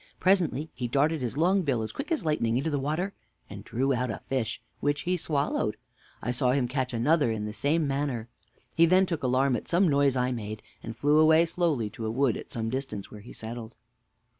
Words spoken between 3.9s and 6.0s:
out a fish, which he swallowed.